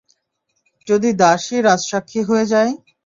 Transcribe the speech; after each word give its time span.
যদি 0.87 1.09
দাসই 1.21 1.59
রাজসাক্ষী 1.61 2.21
হয়ে 2.29 2.45
যায়? 2.53 2.71